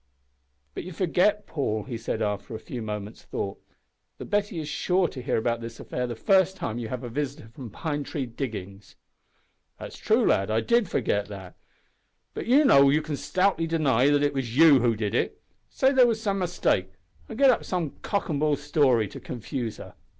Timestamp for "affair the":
5.79-6.15